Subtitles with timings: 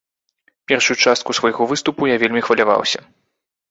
[0.71, 2.99] Першую частку свайго выступу я вельмі хваляваўся.